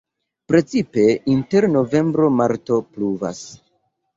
[0.51, 1.03] Precipe
[1.35, 3.45] inter novembro-marto pluvas.